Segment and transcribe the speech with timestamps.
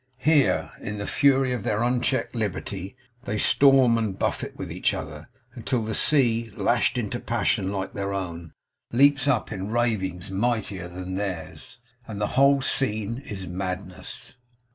[0.17, 5.29] Here, in the fury of their unchecked liberty, they storm and buffet with each other,
[5.53, 8.51] until the sea, lashed into passion like their own,
[8.91, 11.77] leaps up, in ravings mightier than theirs,
[12.07, 14.37] and the whole scene is madness.